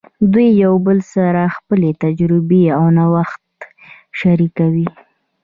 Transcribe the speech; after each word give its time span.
دوی 0.31 0.47
یو 0.63 0.73
بل 0.85 0.99
سره 1.13 1.41
خپلې 1.57 1.89
تجربې 2.03 2.63
او 2.77 2.83
نوښتونه 2.97 3.67
شریکول. 4.19 4.87